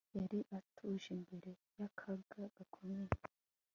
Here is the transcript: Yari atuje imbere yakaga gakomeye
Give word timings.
Yari 0.17 0.39
atuje 0.57 1.07
imbere 1.17 1.51
yakaga 1.79 2.41
gakomeye 2.55 3.13